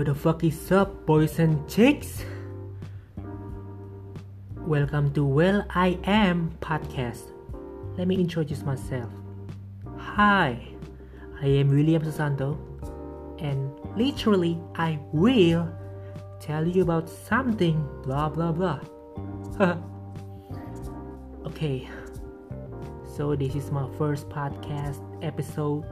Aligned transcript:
What 0.00 0.06
the 0.06 0.14
fuck 0.14 0.42
is 0.44 0.72
up, 0.72 1.04
boys 1.04 1.38
and 1.38 1.68
chicks? 1.68 2.24
Welcome 4.56 5.12
to 5.12 5.26
Well 5.26 5.66
I 5.68 5.98
Am 6.04 6.56
podcast. 6.62 7.24
Let 7.98 8.08
me 8.08 8.16
introduce 8.16 8.62
myself. 8.62 9.10
Hi, 9.98 10.58
I 11.42 11.46
am 11.46 11.68
William 11.68 12.00
Susanto, 12.02 12.56
and 13.42 13.70
literally, 13.94 14.58
I 14.74 14.98
will 15.12 15.68
tell 16.40 16.66
you 16.66 16.80
about 16.80 17.06
something 17.10 17.86
blah 18.02 18.30
blah 18.30 18.52
blah. 18.52 18.80
okay, 21.44 21.86
so 23.04 23.36
this 23.36 23.54
is 23.54 23.70
my 23.70 23.86
first 23.98 24.30
podcast 24.30 25.04
episode, 25.22 25.84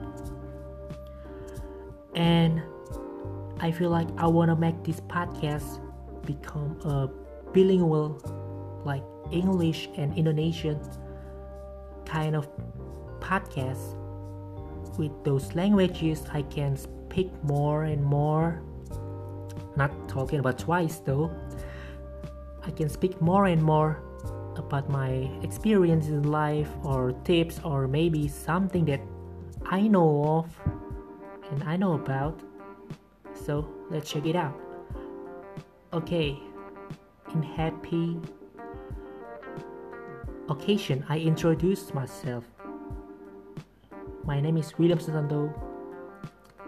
and 2.14 2.62
I 3.60 3.70
feel 3.72 3.90
like 3.90 4.08
I 4.16 4.26
want 4.26 4.50
to 4.50 4.56
make 4.56 4.84
this 4.84 5.00
podcast 5.00 5.80
become 6.24 6.78
a 6.84 7.08
bilingual, 7.52 8.22
like 8.84 9.02
English 9.32 9.88
and 9.96 10.16
Indonesian 10.16 10.78
kind 12.04 12.36
of 12.36 12.48
podcast. 13.20 13.96
With 14.98 15.12
those 15.24 15.54
languages, 15.54 16.24
I 16.32 16.42
can 16.42 16.76
speak 16.76 17.30
more 17.42 17.84
and 17.84 18.02
more. 18.02 18.62
Not 19.76 19.90
talking 20.08 20.40
about 20.40 20.58
twice 20.58 20.98
though. 20.98 21.30
I 22.64 22.70
can 22.70 22.88
speak 22.88 23.20
more 23.20 23.46
and 23.46 23.62
more 23.62 24.02
about 24.56 24.90
my 24.90 25.30
experience 25.42 26.08
in 26.08 26.24
life 26.24 26.68
or 26.82 27.12
tips 27.24 27.60
or 27.64 27.86
maybe 27.86 28.28
something 28.28 28.84
that 28.86 29.00
I 29.64 29.86
know 29.86 30.24
of 30.24 30.46
and 31.50 31.62
I 31.64 31.76
know 31.76 31.94
about 31.94 32.42
so 33.48 33.66
let's 33.88 34.10
check 34.10 34.26
it 34.26 34.36
out. 34.36 34.54
Okay, 35.94 36.38
in 37.32 37.42
happy 37.42 38.20
occasion, 40.50 41.02
I 41.08 41.18
introduce 41.18 41.94
myself. 41.94 42.44
My 44.26 44.38
name 44.38 44.58
is 44.58 44.76
William 44.76 44.98
Susanto. 44.98 45.50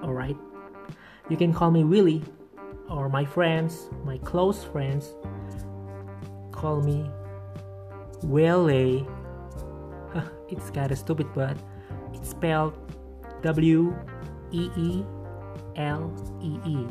Alright, 0.03 0.39
you 1.29 1.37
can 1.37 1.53
call 1.53 1.71
me 1.71 1.85
Willie, 1.85 2.25
or 2.89 3.11
my 3.11 3.27
friends, 3.27 3.91
my 4.07 4.17
close 4.17 4.65
friends, 4.65 5.13
call 6.51 6.81
me 6.81 7.11
Willie. 8.23 9.07
it's 10.49 10.71
kinda 10.71 10.97
stupid, 10.97 11.27
but 11.35 11.59
it's 12.15 12.31
spelled 12.31 12.73
W 13.43 13.95
E 14.51 14.71
E 14.79 15.05
L 15.77 16.13
E 16.43 16.59
E. 16.67 16.87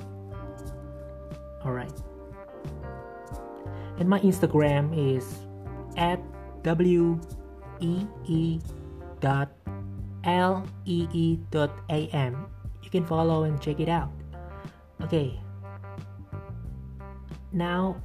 Alright. 1.66 1.94
And 3.98 4.08
my 4.08 4.20
Instagram 4.20 4.96
is 4.96 5.26
at 5.98 6.20
W 6.64 7.20
E 7.80 8.06
E 8.26 8.60
dot 9.20 9.52
L 10.24 10.66
E 10.86 11.08
E 11.12 11.40
dot 11.52 11.72
A 11.90 12.08
M. 12.08 12.48
You 12.84 12.90
can 12.90 13.06
follow 13.06 13.44
and 13.44 13.60
check 13.62 13.80
it 13.80 13.90
out. 13.90 14.10
Okay. 15.02 15.40
Now 17.52 18.02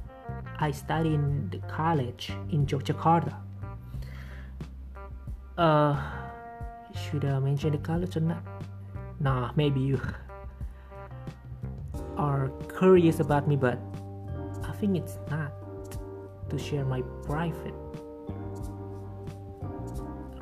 I 0.59 0.71
study 0.71 1.13
in 1.13 1.49
the 1.49 1.59
college 1.67 2.31
in 2.51 2.65
Yogyakarta. 2.65 3.35
Uh, 5.57 6.01
should 6.93 7.25
I 7.25 7.39
mention 7.39 7.71
the 7.71 7.77
college 7.77 8.17
or 8.17 8.21
not? 8.21 8.43
Nah, 9.19 9.51
maybe 9.55 9.79
you 9.79 9.99
are 12.17 12.49
curious 12.77 13.19
about 13.19 13.47
me, 13.47 13.55
but 13.55 13.79
I 14.63 14.71
think 14.73 14.97
it's 14.97 15.17
not 15.29 15.51
to 16.49 16.57
share 16.57 16.85
my 16.85 17.01
private 17.23 17.73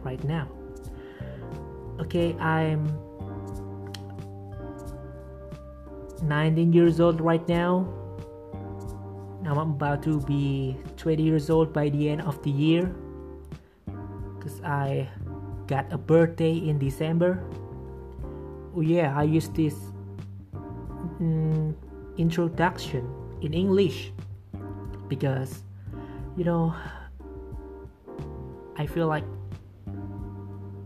right 0.03 0.23
now. 0.23 0.47
Okay, 1.99 2.35
I'm 2.39 2.85
19 6.23 6.73
years 6.73 6.99
old 6.99 7.21
right 7.21 7.47
now. 7.47 7.87
Now 9.41 9.59
I'm 9.59 9.71
about 9.71 10.03
to 10.03 10.21
be 10.21 10.77
20 10.97 11.21
years 11.21 11.49
old 11.49 11.73
by 11.73 11.89
the 11.89 12.09
end 12.09 12.21
of 12.21 12.41
the 12.43 12.49
year 12.51 12.95
because 14.35 14.61
I 14.61 15.07
got 15.67 15.91
a 15.91 15.97
birthday 15.97 16.55
in 16.55 16.79
December. 16.79 17.43
Oh, 18.75 18.81
yeah, 18.81 19.13
I 19.15 19.23
use 19.23 19.49
this 19.49 19.92
introduction 22.17 23.07
in 23.41 23.53
English 23.53 24.11
because 25.07 25.63
you 26.37 26.43
know 26.43 26.73
I 28.77 28.85
feel 28.85 29.07
like 29.07 29.25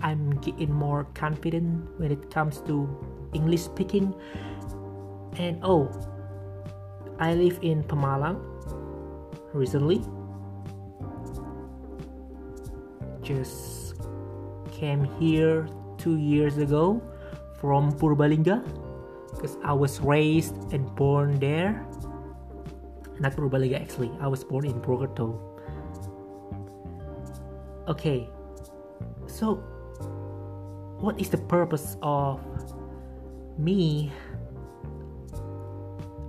I'm 0.01 0.39
getting 0.41 0.71
more 0.71 1.05
confident 1.13 1.87
when 1.97 2.11
it 2.11 2.29
comes 2.29 2.61
to 2.67 2.87
English 3.33 3.61
speaking. 3.61 4.13
And 5.37 5.59
oh 5.63 5.89
I 7.19 7.33
live 7.33 7.59
in 7.61 7.83
Pemalang 7.83 8.37
recently. 9.53 10.01
Just 13.21 13.95
came 14.71 15.03
here 15.19 15.67
two 15.97 16.17
years 16.17 16.57
ago 16.57 17.01
from 17.59 17.91
Purbalingga 17.91 18.61
because 19.37 19.57
I 19.63 19.73
was 19.73 20.01
raised 20.01 20.55
and 20.73 20.93
born 20.95 21.39
there. 21.39 21.85
Not 23.19 23.33
Purbalingga 23.33 23.81
actually, 23.81 24.11
I 24.19 24.27
was 24.27 24.43
born 24.43 24.65
in 24.65 24.81
Purwokerto. 24.81 25.39
Okay, 27.87 28.29
so 29.27 29.55
what 30.99 31.19
is 31.21 31.29
the 31.29 31.37
purpose 31.37 31.95
of 32.01 32.41
me 33.57 34.11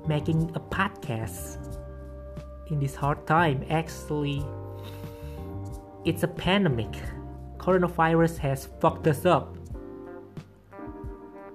making 0.06 0.50
a 0.54 0.60
podcast 0.60 1.58
in 2.70 2.78
this 2.78 2.94
hard 2.94 3.26
time? 3.26 3.64
Actually, 3.70 4.44
it's 6.04 6.22
a 6.22 6.28
pandemic. 6.28 6.94
Coronavirus 7.56 8.38
has 8.38 8.68
fucked 8.80 9.06
us 9.06 9.26
up. 9.26 9.56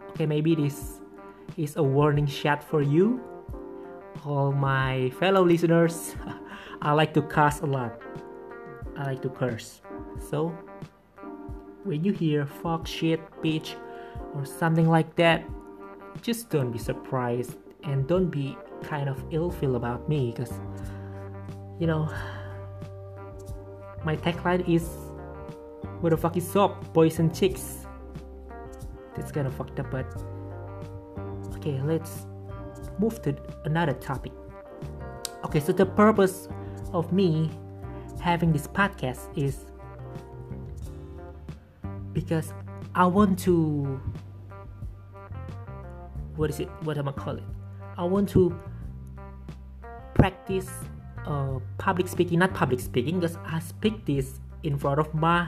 Okay, 0.09 0.25
maybe 0.25 0.53
this 0.53 0.92
is 1.57 1.75
a 1.75 1.83
warning 1.83 2.27
shot 2.27 2.63
for 2.63 2.81
you, 2.81 3.21
all 4.25 4.51
my 4.51 5.11
fellow 5.19 5.43
listeners. 5.43 6.15
I 6.81 6.91
like 6.91 7.13
to 7.13 7.21
cuss 7.21 7.61
a 7.61 7.65
lot. 7.65 7.99
I 8.97 9.05
like 9.05 9.21
to 9.21 9.29
curse. 9.29 9.81
So, 10.29 10.49
when 11.83 12.03
you 12.03 12.13
hear 12.13 12.45
fuck, 12.45 12.87
shit, 12.87 13.19
bitch, 13.41 13.75
or 14.35 14.45
something 14.45 14.89
like 14.89 15.15
that, 15.15 15.43
just 16.21 16.49
don't 16.49 16.71
be 16.71 16.79
surprised 16.79 17.57
and 17.83 18.07
don't 18.07 18.29
be 18.29 18.57
kind 18.83 19.09
of 19.09 19.23
ill 19.31 19.51
feel 19.51 19.75
about 19.75 20.07
me 20.07 20.31
because, 20.31 20.51
you 21.79 21.87
know, 21.87 22.09
my 24.03 24.15
tagline 24.17 24.67
is 24.67 24.83
what 26.01 26.09
the 26.09 26.17
fuck 26.17 26.35
is 26.35 26.55
up, 26.55 26.93
boys 26.93 27.19
and 27.19 27.33
chicks? 27.33 27.87
That's 29.15 29.31
kind 29.31 29.47
of 29.47 29.53
fucked 29.53 29.79
up, 29.79 29.89
but 29.89 30.05
okay 31.63 31.79
let's 31.84 32.25
move 33.00 33.22
to 33.22 33.35
another 33.63 33.94
topic. 33.94 34.34
Okay 35.46 35.59
so 35.59 35.72
the 35.72 35.85
purpose 35.85 36.50
of 36.91 37.12
me 37.13 37.50
having 38.19 38.51
this 38.51 38.68
podcast 38.68 39.28
is 39.38 39.66
because 42.13 42.54
i 42.95 43.06
want 43.06 43.38
to 43.38 44.00
what 46.36 46.50
is 46.50 46.60
it? 46.60 46.69
What 46.83 46.98
am 46.98 47.07
i 47.07 47.12
call 47.12 47.38
it? 47.38 47.44
I 47.98 48.04
want 48.04 48.30
to 48.30 48.57
practice 50.13 50.69
uh, 51.25 51.59
public 51.77 52.07
speaking 52.07 52.39
not 52.39 52.54
public 52.54 52.80
speaking 52.80 53.19
because 53.19 53.38
i 53.45 53.59
speak 53.59 54.06
this 54.06 54.39
in 54.63 54.77
front 54.77 55.00
of 55.00 55.13
my 55.13 55.48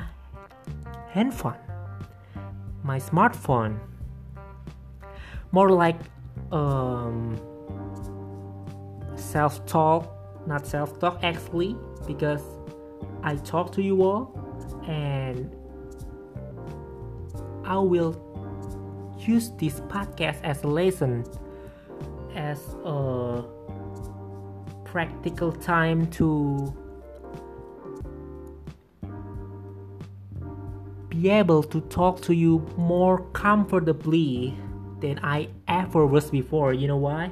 handphone 1.09 1.57
my 2.83 2.99
smartphone 2.99 3.79
more 5.55 5.69
like 5.69 5.95
um, 6.51 7.39
self 9.15 9.65
talk, 9.65 10.01
not 10.45 10.67
self 10.67 10.99
talk 10.99 11.23
actually, 11.23 11.77
because 12.05 12.43
I 13.23 13.37
talk 13.37 13.71
to 13.75 13.81
you 13.81 14.03
all 14.03 14.23
and 14.85 15.49
I 17.63 17.77
will 17.77 18.13
use 19.17 19.51
this 19.51 19.79
podcast 19.79 20.39
as 20.43 20.61
a 20.63 20.67
lesson, 20.67 21.23
as 22.35 22.59
a 22.83 23.45
practical 24.83 25.53
time 25.53 26.07
to 26.19 26.75
be 31.07 31.29
able 31.29 31.63
to 31.63 31.79
talk 31.99 32.21
to 32.23 32.33
you 32.35 32.59
more 32.75 33.19
comfortably 33.31 34.53
than 35.05 35.19
I 35.21 35.49
ever 35.67 36.05
was 36.05 36.29
before. 36.29 36.73
You 36.73 36.87
know 36.87 36.97
why? 36.97 37.31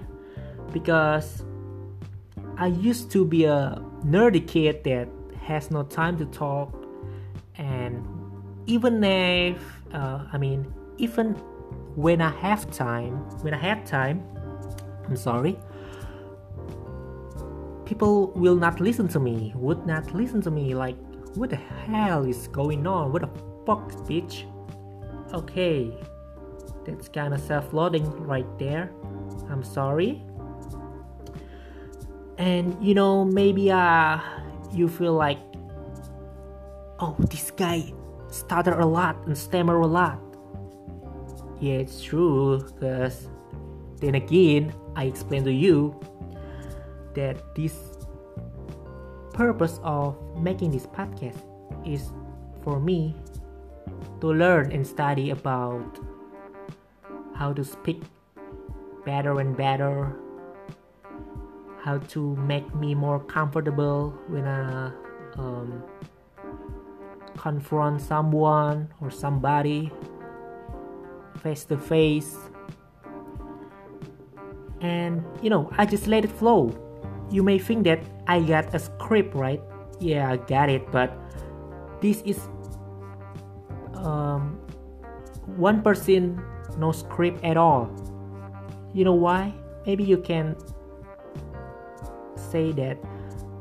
because 0.73 1.43
I 2.57 2.67
used 2.67 3.11
to 3.11 3.23
be 3.23 3.45
a 3.45 3.81
nerdy 4.05 4.45
kid 4.45 4.83
that 4.83 5.07
has 5.41 5.71
no 5.71 5.83
time 5.83 6.17
to 6.17 6.25
talk, 6.25 6.73
and 7.55 8.03
even 8.65 9.03
if 9.03 9.57
uh, 9.93 10.25
I 10.33 10.37
mean, 10.37 10.73
even 10.97 11.33
when 11.95 12.21
I 12.21 12.31
have 12.31 12.69
time, 12.71 13.17
when 13.41 13.53
I 13.53 13.57
have 13.57 13.85
time, 13.85 14.23
I'm 15.05 15.15
sorry, 15.15 15.57
people 17.85 18.31
will 18.35 18.55
not 18.55 18.81
listen 18.81 19.07
to 19.09 19.19
me, 19.19 19.53
would 19.55 19.85
not 19.85 20.13
listen 20.13 20.41
to 20.41 20.51
me. 20.51 20.73
Like, 20.73 20.97
what 21.35 21.51
the 21.51 21.55
hell 21.55 22.25
is 22.25 22.47
going 22.47 22.87
on? 22.87 23.11
What 23.11 23.21
the 23.21 23.29
fuck, 23.65 23.91
bitch? 24.07 24.45
Okay, 25.33 25.97
that's 26.85 27.07
kind 27.07 27.33
of 27.33 27.41
self-loading 27.41 28.05
right 28.25 28.47
there. 28.59 28.91
I'm 29.49 29.63
sorry. 29.63 30.23
And 32.37 32.75
you 32.81 32.93
know, 32.93 33.23
maybe 33.25 33.71
uh, 33.71 34.19
you 34.71 34.87
feel 34.87 35.13
like, 35.13 35.39
oh, 36.99 37.15
this 37.29 37.51
guy 37.51 37.93
stutter 38.29 38.79
a 38.79 38.85
lot 38.85 39.15
and 39.27 39.37
stammer 39.37 39.79
a 39.79 39.87
lot. 39.87 40.19
Yeah, 41.59 41.75
it's 41.75 42.01
true, 42.01 42.59
because 42.59 43.29
then 44.01 44.15
again, 44.15 44.73
I 44.95 45.05
explained 45.05 45.45
to 45.45 45.53
you 45.53 45.97
that 47.13 47.55
this 47.55 47.77
purpose 49.33 49.79
of 49.83 50.17
making 50.37 50.71
this 50.71 50.85
podcast 50.85 51.37
is 51.85 52.11
for 52.63 52.79
me 52.79 53.15
to 54.21 54.27
learn 54.27 54.71
and 54.71 54.85
study 54.85 55.29
about 55.29 55.99
how 57.35 57.53
to 57.53 57.63
speak 57.63 58.01
better 59.05 59.39
and 59.39 59.55
better 59.57 60.15
how 61.83 61.97
to 61.97 62.35
make 62.37 62.73
me 62.75 62.95
more 62.95 63.19
comfortable 63.19 64.15
when 64.27 64.47
I 64.47 64.91
um, 65.35 65.83
confront 67.37 67.99
someone 67.99 68.87
or 69.01 69.11
somebody 69.11 69.91
face 71.41 71.65
to 71.65 71.77
face 71.77 72.37
and 74.79 75.23
you 75.41 75.49
know 75.49 75.69
I 75.77 75.85
just 75.85 76.07
let 76.07 76.23
it 76.23 76.31
flow. 76.31 76.71
You 77.31 77.43
may 77.43 77.59
think 77.59 77.83
that 77.83 77.99
I 78.27 78.39
got 78.39 78.73
a 78.73 78.79
script 78.79 79.35
right? 79.35 79.61
Yeah 79.99 80.31
I 80.31 80.37
got 80.37 80.69
it 80.69 80.89
but 80.89 81.11
this 81.99 82.21
is 82.21 82.39
um, 83.95 84.59
one 85.57 85.81
person 85.81 86.41
no 86.77 86.91
script 86.91 87.43
at 87.43 87.57
all. 87.57 87.89
You 88.93 89.05
know 89.05 89.13
why? 89.13 89.53
Maybe 89.85 90.03
you 90.03 90.17
can 90.17 90.55
say 92.35 92.71
that 92.73 92.97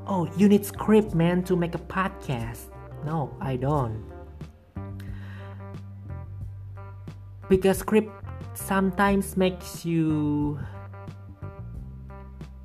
oh 0.07 0.29
you 0.37 0.49
need 0.49 0.65
script 0.65 1.15
man 1.15 1.43
to 1.45 1.57
make 1.57 1.75
a 1.75 1.79
podcast. 1.79 2.71
No 3.05 3.35
i 3.41 3.57
don't. 3.57 4.05
Because 7.49 7.79
script 7.79 8.11
sometimes 8.55 9.37
makes 9.37 9.85
you 9.85 10.59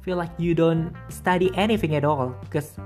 feel 0.02 0.18
like 0.18 0.32
you 0.38 0.54
don't 0.56 0.94
study 1.10 1.52
anything 1.56 1.96
at 1.96 2.06
all 2.06 2.36
because 2.42 2.80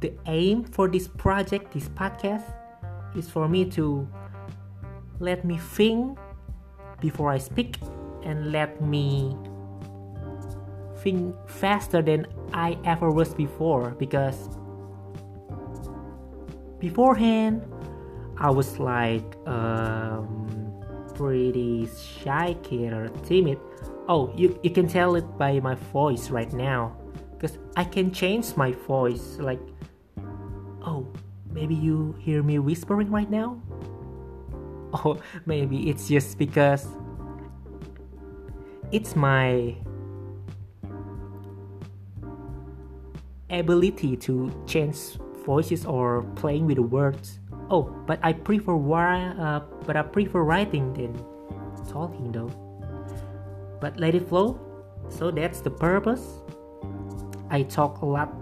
the 0.00 0.12
aim 0.26 0.64
for 0.64 0.88
this 0.88 1.06
project 1.06 1.72
this 1.72 1.88
podcast 1.90 2.42
is 3.14 3.30
for 3.30 3.48
me 3.48 3.64
to 3.64 4.08
let 5.18 5.44
me 5.44 5.56
think 5.58 6.18
before 7.00 7.30
i 7.30 7.38
speak 7.38 7.76
and 8.22 8.52
let 8.52 8.80
me 8.80 9.36
think 11.06 11.34
faster 11.48 12.02
than 12.02 12.26
I 12.52 12.76
ever 12.84 13.12
was 13.12 13.32
before 13.32 13.90
because 13.90 14.48
beforehand 16.80 17.62
I 18.38 18.50
was 18.50 18.80
like 18.80 19.36
um, 19.46 20.82
pretty 21.14 21.88
shy 22.24 22.56
kid 22.64 22.92
or 22.92 23.08
timid. 23.24 23.58
Oh, 24.08 24.32
you, 24.36 24.58
you 24.64 24.70
can 24.70 24.88
tell 24.88 25.14
it 25.14 25.26
by 25.38 25.60
my 25.60 25.76
voice 25.92 26.30
right 26.30 26.52
now 26.52 26.96
because 27.32 27.58
I 27.76 27.84
can 27.84 28.12
change 28.12 28.56
my 28.56 28.72
voice 28.72 29.38
like 29.38 29.60
oh 30.82 31.06
maybe 31.50 31.74
you 31.74 32.16
hear 32.18 32.42
me 32.42 32.58
whispering 32.58 33.10
right 33.10 33.30
now 33.30 33.62
oh 35.04 35.18
maybe 35.44 35.90
it's 35.90 36.08
just 36.08 36.38
because 36.38 36.86
it's 38.92 39.16
my 39.16 39.74
ability 43.50 44.16
to 44.16 44.50
change 44.66 45.18
voices 45.44 45.86
or 45.86 46.22
playing 46.34 46.66
with 46.66 46.76
the 46.76 46.82
words. 46.82 47.38
Oh, 47.70 47.82
but 48.06 48.18
I 48.22 48.32
prefer 48.32 48.74
uh, 48.74 49.60
but 49.86 49.96
I 49.96 50.02
prefer 50.02 50.42
writing 50.42 50.92
than 50.92 51.14
talking 51.88 52.32
though. 52.32 52.50
But 53.80 53.98
let 53.98 54.14
it 54.14 54.28
flow. 54.28 54.60
So 55.08 55.30
that's 55.30 55.60
the 55.60 55.70
purpose. 55.70 56.42
I 57.50 57.62
talk 57.62 58.02
a 58.02 58.06
lot 58.06 58.32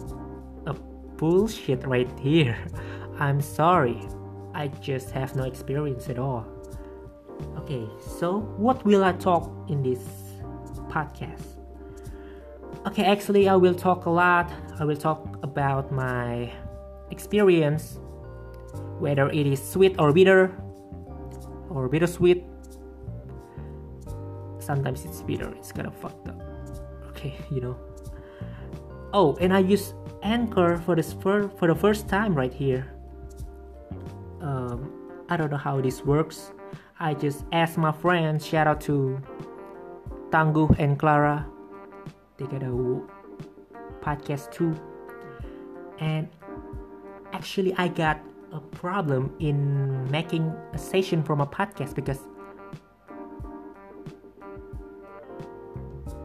of 0.66 0.80
bullshit 1.16 1.86
right 1.86 2.08
here. 2.18 2.56
I'm 3.18 3.40
sorry. 3.40 4.00
I 4.54 4.68
just 4.68 5.10
have 5.10 5.34
no 5.34 5.44
experience 5.44 6.08
at 6.08 6.18
all. 6.18 6.46
Okay, 7.58 7.88
so 7.98 8.40
what 8.56 8.84
will 8.84 9.02
I 9.04 9.12
talk 9.12 9.50
in 9.68 9.82
this 9.82 10.00
podcast? 10.88 11.58
Okay, 12.86 13.04
actually, 13.04 13.48
I 13.48 13.56
will 13.56 13.74
talk 13.74 14.06
a 14.06 14.10
lot. 14.10 14.50
I 14.78 14.84
will 14.84 14.96
talk 14.96 15.38
about 15.42 15.90
my 15.90 16.52
experience, 17.10 17.98
whether 18.98 19.28
it 19.30 19.46
is 19.46 19.60
sweet 19.62 19.96
or 19.98 20.12
bitter, 20.12 20.54
or 21.70 21.88
bittersweet. 21.88 22.44
Sometimes 24.58 25.04
it's 25.04 25.22
bitter, 25.22 25.52
it's 25.56 25.72
kind 25.72 25.86
of 25.86 25.94
fucked 25.96 26.28
up. 26.28 26.40
Okay, 27.08 27.34
you 27.50 27.60
know. 27.60 27.76
Oh, 29.12 29.36
and 29.40 29.52
I 29.52 29.60
use 29.60 29.94
Anchor 30.22 30.78
for 30.78 30.94
this 30.94 31.12
for, 31.12 31.48
for 31.58 31.68
the 31.68 31.74
first 31.74 32.08
time 32.08 32.34
right 32.34 32.52
here. 32.52 32.93
Um, 34.40 34.90
I 35.28 35.36
don't 35.36 35.50
know 35.50 35.56
how 35.56 35.80
this 35.80 36.04
works. 36.04 36.52
I 37.00 37.14
just 37.14 37.44
asked 37.52 37.78
my 37.78 37.92
friends. 37.92 38.46
Shout 38.46 38.66
out 38.66 38.80
to 38.82 39.20
Tangguh 40.30 40.78
and 40.78 40.98
Clara 40.98 41.46
they 42.36 42.46
got 42.46 42.62
a 42.62 43.00
podcast 44.02 44.50
too 44.50 44.74
and 46.00 46.28
actually 47.32 47.72
i 47.78 47.88
got 47.88 48.20
a 48.52 48.60
problem 48.60 49.34
in 49.38 50.10
making 50.10 50.52
a 50.72 50.78
session 50.78 51.22
from 51.22 51.40
a 51.40 51.46
podcast 51.46 51.94
because 51.94 52.20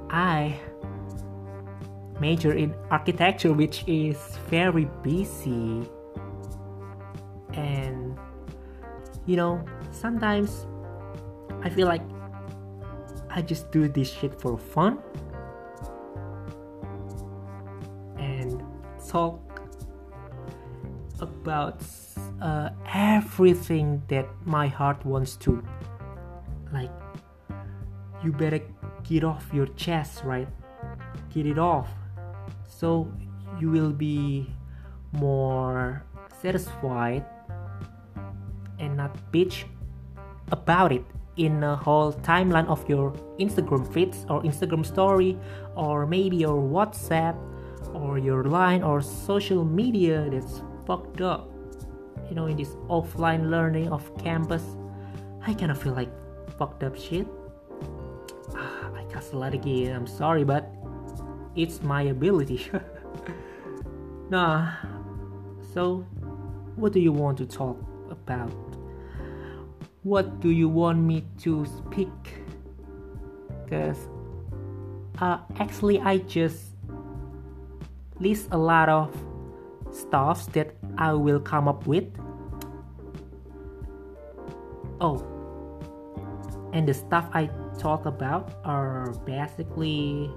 i 0.09 0.59
major 2.19 2.53
in 2.53 2.73
architecture 2.89 3.53
which 3.53 3.83
is 3.87 4.17
very 4.49 4.85
busy 5.03 5.87
you 9.29 9.35
know 9.35 9.63
sometimes 9.91 10.65
i 11.61 11.69
feel 11.69 11.87
like 11.87 12.01
i 13.29 13.41
just 13.41 13.71
do 13.71 13.87
this 13.87 14.11
shit 14.11 14.33
for 14.41 14.57
fun 14.57 14.97
And 18.19 18.61
talk 19.07 19.61
about 21.19 21.81
uh, 22.41 22.69
everything 22.93 24.01
that 24.07 24.27
my 24.45 24.67
heart 24.67 25.05
wants 25.05 25.35
to. 25.37 25.63
Like, 26.73 26.91
you 28.23 28.31
better 28.31 28.61
get 29.03 29.23
off 29.23 29.45
your 29.53 29.67
chest, 29.67 30.23
right? 30.23 30.47
Get 31.33 31.45
it 31.45 31.57
off. 31.57 31.89
So 32.67 33.11
you 33.59 33.71
will 33.71 33.93
be 33.93 34.53
more 35.13 36.03
satisfied 36.41 37.25
not 38.99 39.15
bitch 39.31 39.63
about 40.51 40.91
it 40.91 41.03
in 41.37 41.63
a 41.63 41.75
whole 41.75 42.11
timeline 42.11 42.67
of 42.67 42.83
your 42.89 43.11
Instagram 43.39 43.87
feeds 43.93 44.25
or 44.29 44.43
Instagram 44.43 44.85
story 44.85 45.37
or 45.75 46.05
maybe 46.05 46.35
your 46.35 46.59
WhatsApp 46.61 47.35
or 47.93 48.19
your 48.19 48.43
line 48.43 48.83
or 48.83 49.01
social 49.01 49.63
media 49.63 50.27
that's 50.29 50.61
fucked 50.85 51.21
up. 51.21 51.49
You 52.29 52.35
know 52.35 52.45
in 52.45 52.57
this 52.57 52.75
offline 52.89 53.49
learning 53.49 53.89
of 53.89 54.05
campus 54.19 54.63
i 55.47 55.53
kind 55.53 55.71
of 55.71 55.81
feel 55.81 55.93
like 55.93 56.11
fucked 56.59 56.83
up 56.83 56.95
shit. 56.95 57.25
Ah, 58.55 58.91
i 58.93 59.03
a 59.31 59.35
lot 59.35 59.53
again 59.53 59.95
i'm 59.95 60.05
sorry 60.07 60.43
but 60.43 60.69
it's 61.55 61.81
my 61.81 62.03
ability. 62.03 62.67
Nah 64.29 64.73
so 65.73 66.05
what 66.75 66.93
do 66.93 66.99
you 66.99 67.11
want 67.11 67.37
to 67.39 67.45
talk 67.47 67.77
about 68.11 68.68
what 70.09 70.41
do 70.41 70.49
you 70.49 70.67
want 70.67 70.97
me 70.97 71.21
to 71.37 71.65
speak 71.77 72.17
because 73.63 74.09
uh, 75.21 75.39
actually, 75.59 75.99
I 75.99 76.19
just 76.19 76.75
list 78.19 78.47
a 78.51 78.57
lot 78.57 78.87
of 78.87 79.11
stuffs 79.91 80.45
that 80.55 80.75
I 80.97 81.13
will 81.13 81.39
come 81.39 81.67
up 81.67 81.85
with. 81.85 82.07
Oh, 85.01 85.19
and 86.71 86.87
the 86.87 86.93
stuff 86.93 87.27
I 87.33 87.49
talk 87.77 88.05
about 88.05 88.59
are 88.63 89.11
basically 89.25 90.31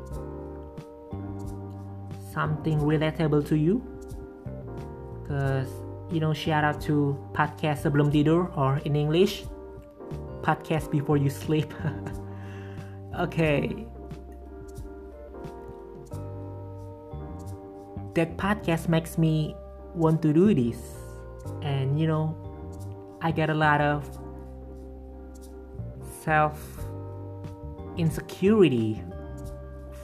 something 2.32 2.78
relatable 2.80 3.46
to 3.48 3.56
you. 3.56 3.82
Cause 5.28 5.68
you 6.10 6.20
know, 6.20 6.34
shout 6.34 6.64
out 6.64 6.80
to 6.82 7.16
podcast 7.32 7.86
sebelum 7.86 8.10
tidur 8.10 8.50
or 8.58 8.82
in 8.84 8.98
English, 8.98 9.46
podcast 10.42 10.90
before 10.90 11.16
you 11.16 11.30
sleep. 11.30 11.72
okay. 13.18 13.86
That 18.14 18.36
podcast 18.36 18.88
makes 18.88 19.16
me 19.16 19.56
want 19.94 20.20
to 20.22 20.32
do 20.32 20.54
this. 20.54 20.78
And 21.62 21.98
you 21.98 22.06
know, 22.06 22.36
I 23.22 23.30
get 23.30 23.50
a 23.50 23.54
lot 23.54 23.80
of 23.80 24.08
self 26.22 26.58
insecurity 27.96 29.02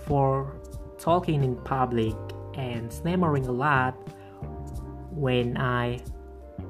for 0.07 0.55
talking 0.99 1.45
in 1.45 1.57
public 1.57 2.15
and 2.55 2.93
stammering 2.93 3.47
a 3.47 3.53
lot 3.53 3.95
when 5.13 5.57
I 5.57 6.01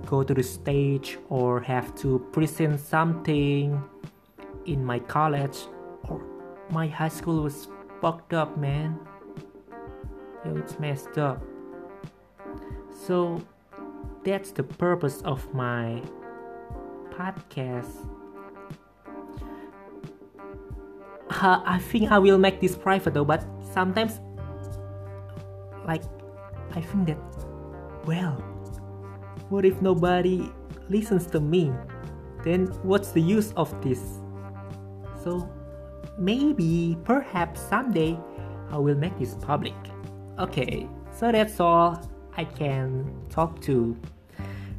go 0.06 0.22
to 0.22 0.34
the 0.34 0.42
stage 0.42 1.18
or 1.28 1.60
have 1.60 1.94
to 1.96 2.18
present 2.32 2.80
something 2.80 3.82
in 4.66 4.84
my 4.84 4.98
college 4.98 5.58
or 6.08 6.22
my 6.70 6.86
high 6.86 7.08
school 7.08 7.42
was 7.42 7.68
fucked 8.00 8.32
up 8.32 8.56
man. 8.58 8.98
Yo 10.44 10.56
it's 10.56 10.78
messed 10.78 11.18
up. 11.18 11.42
So 13.06 13.42
that's 14.24 14.52
the 14.52 14.62
purpose 14.62 15.22
of 15.22 15.52
my 15.54 16.02
podcast. 17.10 18.06
Uh, 21.30 21.60
I 21.64 21.78
think 21.78 22.10
I 22.10 22.18
will 22.18 22.38
make 22.38 22.60
this 22.60 22.76
private 22.76 23.14
though, 23.14 23.24
but 23.24 23.44
sometimes, 23.72 24.20
like, 25.86 26.02
I 26.74 26.80
think 26.80 27.06
that, 27.06 27.18
well, 28.06 28.42
what 29.48 29.64
if 29.64 29.80
nobody 29.82 30.50
listens 30.88 31.26
to 31.28 31.40
me? 31.40 31.72
Then 32.44 32.66
what's 32.82 33.12
the 33.12 33.20
use 33.20 33.52
of 33.56 33.68
this? 33.82 34.00
So, 35.22 35.48
maybe, 36.18 36.96
perhaps 37.04 37.60
someday, 37.60 38.18
I 38.70 38.78
will 38.78 38.94
make 38.94 39.18
this 39.18 39.34
public. 39.34 39.74
Okay, 40.38 40.88
so 41.10 41.32
that's 41.32 41.60
all 41.60 42.00
I 42.36 42.44
can 42.44 43.10
talk 43.30 43.60
to. 43.62 43.96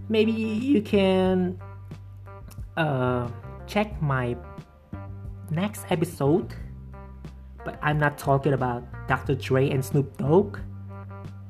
Maybe 0.07 0.31
you 0.31 0.81
can 0.81 1.59
uh, 2.77 3.27
check 3.67 4.01
my 4.01 4.35
next 5.51 5.85
episode. 5.89 6.53
But 7.65 7.77
I'm 7.81 7.99
not 7.99 8.17
talking 8.17 8.53
about 8.53 8.83
Dr. 9.07 9.35
Dre 9.35 9.69
and 9.69 9.83
Snoop 9.83 10.17
Dogg. 10.17 10.57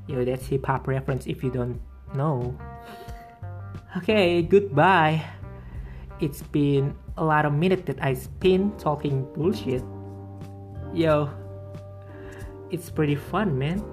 Yo, 0.08 0.26
that's 0.26 0.48
hip 0.48 0.66
hop 0.66 0.88
reference 0.88 1.28
if 1.28 1.44
you 1.44 1.52
don't 1.52 1.80
know. 2.16 2.58
Okay, 3.98 4.44
goodbye. 4.44 5.26
It's 6.20 6.44
been 6.44 6.94
a 7.18 7.26
lot 7.26 7.46
of 7.46 7.54
minutes 7.54 7.84
that 7.88 7.98
I 8.04 8.14
spent 8.14 8.78
talking 8.78 9.26
bullshit. 9.34 9.82
Yo, 10.94 11.32
it's 12.70 12.92
pretty 12.92 13.16
fun, 13.16 13.58
man. 13.58 13.84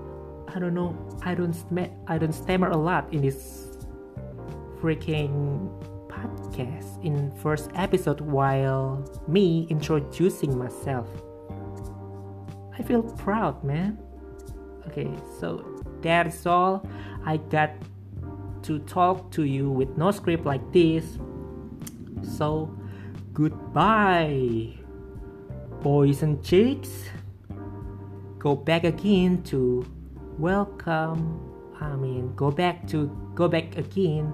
I 0.48 0.58
don't 0.58 0.74
know. 0.74 0.92
I 1.22 1.34
don't 1.34 1.54
sm- 1.54 1.96
I 2.06 2.18
don't 2.18 2.34
stammer 2.34 2.68
a 2.68 2.76
lot 2.76 3.08
in 3.10 3.22
this 3.22 3.78
freaking 4.82 5.72
podcast 6.12 7.02
in 7.02 7.32
first 7.40 7.70
episode 7.74 8.20
while 8.20 9.00
me 9.26 9.66
introducing 9.70 10.58
myself. 10.58 11.08
I 12.78 12.82
feel 12.82 13.02
proud, 13.02 13.64
man. 13.64 13.96
Okay, 14.88 15.08
so 15.40 15.64
that's 16.02 16.44
all 16.44 16.86
I 17.24 17.38
got 17.38 17.70
to 18.66 18.78
talk 18.80 19.30
to 19.32 19.44
you 19.44 19.70
with 19.70 19.96
no 19.96 20.10
script 20.10 20.44
like 20.44 20.72
this. 20.72 21.18
So, 22.36 22.70
goodbye, 23.32 24.74
boys 25.82 26.22
and 26.22 26.42
chicks. 26.44 26.90
Go 28.38 28.54
back 28.54 28.84
again 28.84 29.42
to 29.44 29.86
welcome. 30.38 31.40
I 31.80 31.94
mean, 31.96 32.34
go 32.34 32.50
back 32.50 32.86
to 32.88 33.06
go 33.34 33.48
back 33.48 33.76
again 33.76 34.32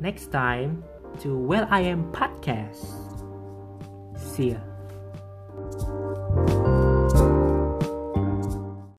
next 0.00 0.32
time 0.32 0.82
to 1.20 1.36
Well 1.36 1.66
I 1.70 1.80
Am 1.80 2.10
Podcast. 2.12 2.84
See 4.18 4.50
ya. 4.50 4.71